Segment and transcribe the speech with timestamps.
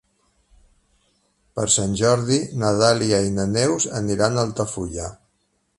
[1.59, 5.15] Per Sant Jordi na Dàlia i na Neus aniran a Altafulla.